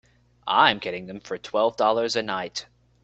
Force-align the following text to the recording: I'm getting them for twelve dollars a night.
I'm 0.47 0.79
getting 0.79 1.05
them 1.05 1.19
for 1.19 1.37
twelve 1.37 1.77
dollars 1.77 2.15
a 2.15 2.23
night. 2.23 2.65